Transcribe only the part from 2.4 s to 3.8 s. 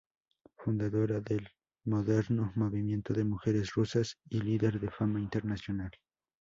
movimiento de mujeres